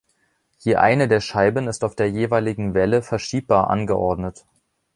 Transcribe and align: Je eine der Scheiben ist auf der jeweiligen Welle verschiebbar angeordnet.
Je 0.57 0.77
eine 0.79 1.07
der 1.07 1.19
Scheiben 1.19 1.67
ist 1.67 1.83
auf 1.83 1.93
der 1.93 2.09
jeweiligen 2.09 2.73
Welle 2.73 3.03
verschiebbar 3.03 3.69
angeordnet. 3.69 4.47